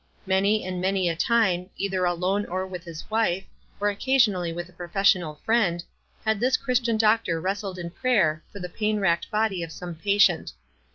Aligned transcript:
Many 0.25 0.63
and 0.63 0.81
many 0.81 1.09
a 1.09 1.15
time, 1.15 1.69
either 1.77 2.05
alone 2.05 2.43
or 2.47 2.65
with 2.65 2.85
his 2.85 3.07
wife, 3.11 3.43
or 3.79 3.91
occasionally 3.91 4.51
with 4.51 4.67
a 4.67 4.73
professional 4.73 5.35
friend, 5.45 5.83
had 6.25 6.39
this 6.39 6.57
Christian 6.57 6.97
doctor 6.97 7.39
wrestled 7.39 7.77
in 7.77 7.91
prayer 7.91 8.41
for 8.51 8.59
the 8.59 8.67
pain 8.67 8.99
racked 8.99 9.29
body 9.29 9.61
of 9.61 9.71
some 9.71 9.93
patient. 9.93 10.53